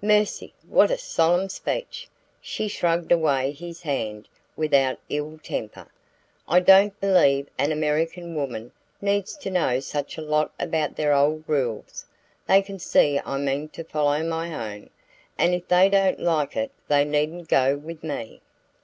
[0.00, 2.08] "Mercy, what a solemn speech!"
[2.40, 5.88] She shrugged away his hand without ill temper.
[6.46, 11.42] "I don't believe an American woman needs to know such a lot about their old
[11.48, 12.06] rules.
[12.46, 14.88] They can see I mean to follow my own,
[15.36, 18.40] and if they don't like it they needn't go with me."